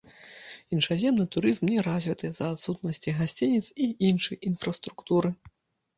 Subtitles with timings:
[0.75, 5.29] Іншаземны турызм не развіты з-за адсутнасці гасцініц і іншай інфраструктуры.